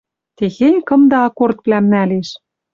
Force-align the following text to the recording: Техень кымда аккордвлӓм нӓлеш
Техень 0.37 0.79
кымда 0.87 1.19
аккордвлӓм 1.27 1.85
нӓлеш 1.91 2.29